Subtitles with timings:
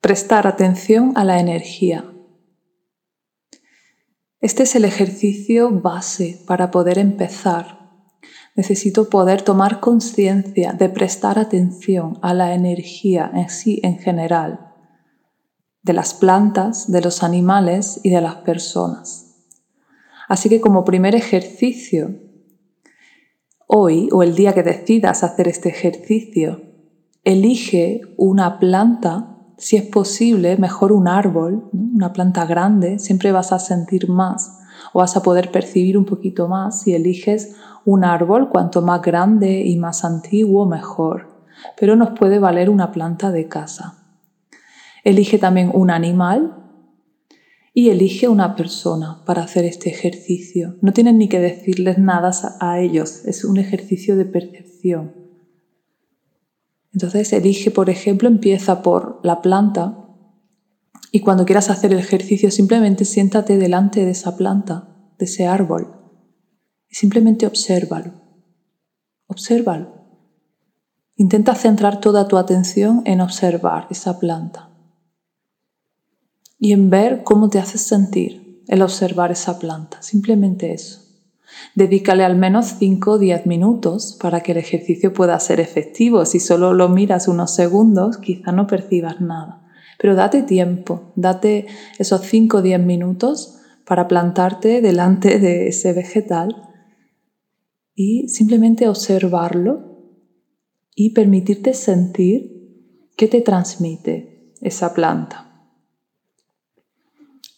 [0.00, 2.04] Prestar atención a la energía.
[4.40, 7.90] Este es el ejercicio base para poder empezar.
[8.54, 14.72] Necesito poder tomar conciencia de prestar atención a la energía en sí en general,
[15.82, 19.48] de las plantas, de los animales y de las personas.
[20.28, 22.14] Así que como primer ejercicio,
[23.66, 26.62] hoy o el día que decidas hacer este ejercicio,
[27.24, 33.58] elige una planta si es posible, mejor un árbol, una planta grande, siempre vas a
[33.58, 34.60] sentir más
[34.92, 39.62] o vas a poder percibir un poquito más si eliges un árbol, cuanto más grande
[39.64, 41.28] y más antiguo, mejor.
[41.78, 43.98] Pero nos puede valer una planta de casa.
[45.02, 46.64] Elige también un animal
[47.74, 50.76] y elige una persona para hacer este ejercicio.
[50.82, 55.27] No tienes ni que decirles nada a ellos, es un ejercicio de percepción.
[56.92, 60.08] Entonces elige, por ejemplo, empieza por la planta
[61.12, 65.94] y cuando quieras hacer el ejercicio simplemente siéntate delante de esa planta, de ese árbol
[66.88, 68.12] y simplemente obsérvalo.
[69.26, 69.98] Obsérvalo.
[71.16, 74.70] Intenta centrar toda tu atención en observar esa planta
[76.58, 80.00] y en ver cómo te haces sentir el observar esa planta.
[80.02, 81.07] Simplemente eso.
[81.74, 86.24] Dedícale al menos 5 o 10 minutos para que el ejercicio pueda ser efectivo.
[86.24, 89.66] Si solo lo miras unos segundos, quizá no percibas nada.
[89.98, 91.66] Pero date tiempo, date
[91.98, 96.54] esos 5 o 10 minutos para plantarte delante de ese vegetal
[97.94, 99.88] y simplemente observarlo
[100.94, 105.48] y permitirte sentir qué te transmite esa planta.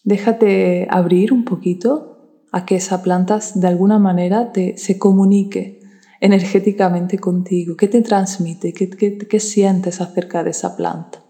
[0.03, 2.10] Déjate abrir un poquito
[2.51, 5.79] a que esa planta de alguna manera te, se comunique
[6.19, 7.75] energéticamente contigo.
[7.75, 8.73] ¿Qué te transmite?
[8.73, 11.23] ¿Qué, sientes acerca de esa planta?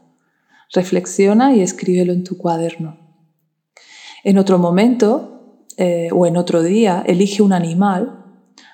[0.74, 2.98] Reflexiona y escríbelo en tu cuaderno.
[4.24, 8.26] En otro momento eh, o en otro día, elige un animal.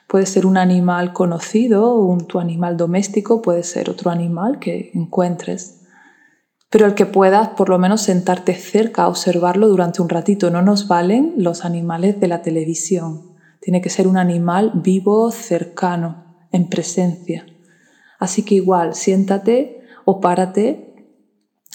[0.08, 5.77] Puede ser un animal conocido, o tu animal doméstico, puede ser otro animal que encuentres
[6.70, 10.50] pero el que puedas por lo menos sentarte cerca a observarlo durante un ratito.
[10.50, 13.34] No nos valen los animales de la televisión.
[13.62, 17.46] Tiene que ser un animal vivo, cercano, en presencia.
[18.20, 20.88] Así que igual, siéntate o párate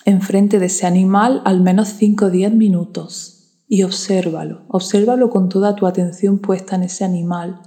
[0.04, 4.64] enfrente de ese animal al menos 5 o 10 minutos y obsérvalo.
[4.68, 7.62] Obsérvalo con toda tu atención puesta en ese animal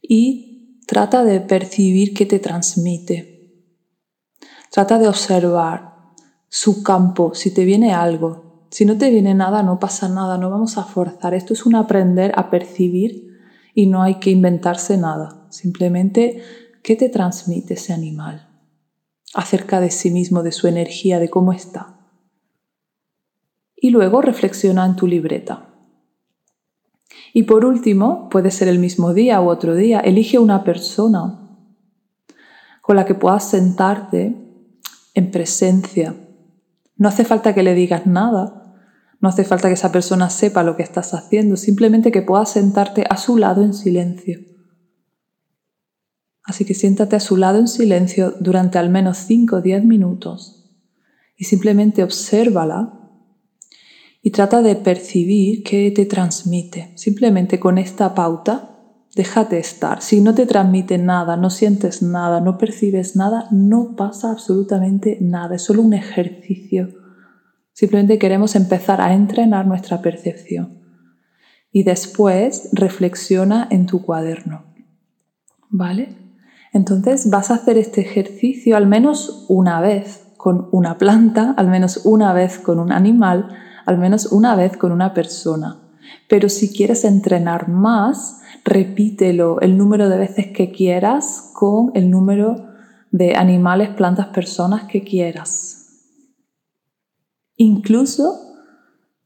[0.00, 3.68] y trata de percibir qué te transmite.
[4.70, 5.91] Trata de observar
[6.54, 8.66] su campo, si te viene algo.
[8.70, 11.32] Si no te viene nada, no pasa nada, no vamos a forzar.
[11.32, 13.38] Esto es un aprender a percibir
[13.74, 15.46] y no hay que inventarse nada.
[15.48, 16.42] Simplemente,
[16.82, 18.50] ¿qué te transmite ese animal?
[19.32, 21.98] Acerca de sí mismo, de su energía, de cómo está.
[23.74, 25.70] Y luego reflexiona en tu libreta.
[27.32, 31.56] Y por último, puede ser el mismo día u otro día, elige una persona
[32.82, 34.36] con la que puedas sentarte
[35.14, 36.14] en presencia
[37.02, 38.76] no hace falta que le digas nada,
[39.20, 43.04] no hace falta que esa persona sepa lo que estás haciendo, simplemente que puedas sentarte
[43.10, 44.38] a su lado en silencio.
[46.44, 50.72] Así que siéntate a su lado en silencio durante al menos 5 o 10 minutos
[51.36, 53.00] y simplemente obsérvala
[54.22, 56.92] y trata de percibir qué te transmite.
[56.94, 58.71] Simplemente con esta pauta
[59.14, 60.00] Déjate estar.
[60.00, 65.56] Si no te transmite nada, no sientes nada, no percibes nada, no pasa absolutamente nada.
[65.56, 66.88] Es solo un ejercicio.
[67.74, 70.80] Simplemente queremos empezar a entrenar nuestra percepción.
[71.70, 74.64] Y después reflexiona en tu cuaderno.
[75.68, 76.16] ¿Vale?
[76.72, 82.00] Entonces vas a hacer este ejercicio al menos una vez con una planta, al menos
[82.04, 83.48] una vez con un animal,
[83.84, 85.81] al menos una vez con una persona.
[86.28, 92.68] Pero si quieres entrenar más, repítelo el número de veces que quieras con el número
[93.10, 95.82] de animales, plantas, personas que quieras.
[97.56, 98.40] Incluso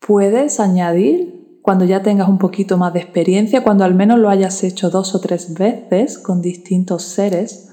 [0.00, 4.62] puedes añadir, cuando ya tengas un poquito más de experiencia, cuando al menos lo hayas
[4.62, 7.71] hecho dos o tres veces con distintos seres,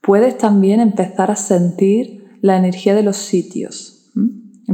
[0.00, 4.01] puedes también empezar a sentir la energía de los sitios,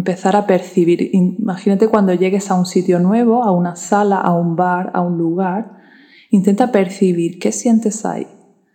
[0.09, 1.11] empezar a percibir.
[1.13, 5.19] Imagínate cuando llegues a un sitio nuevo, a una sala, a un bar, a un
[5.19, 5.79] lugar,
[6.31, 8.27] Intenta percibir qué sientes ahí,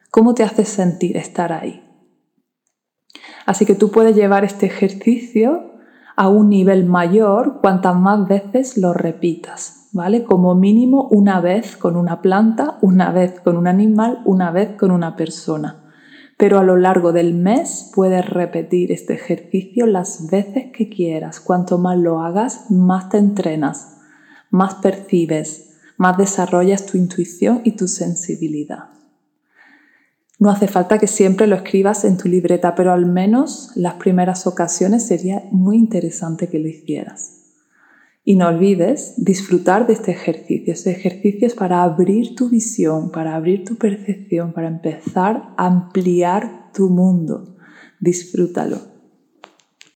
[0.09, 1.83] cómo te hace sentir estar ahí.
[3.45, 5.71] Así que tú puedes llevar este ejercicio
[6.15, 10.23] a un nivel mayor cuantas más veces lo repitas, ¿vale?
[10.23, 14.89] Como mínimo una vez con una planta, una vez con un animal, una vez con
[14.89, 15.82] una persona.
[16.37, 21.39] Pero a lo largo del mes puedes repetir este ejercicio las veces que quieras.
[21.39, 23.97] Cuanto más lo hagas, más te entrenas,
[24.49, 28.89] más percibes, más desarrollas tu intuición y tu sensibilidad.
[30.39, 34.45] No hace falta que siempre lo escribas en tu libreta, pero al menos las primeras
[34.47, 37.42] ocasiones sería muy interesante que lo hicieras.
[38.23, 40.71] Y no olvides disfrutar de este ejercicio.
[40.73, 46.71] Este ejercicio es para abrir tu visión, para abrir tu percepción, para empezar a ampliar
[46.73, 47.57] tu mundo.
[47.99, 48.92] Disfrútalo.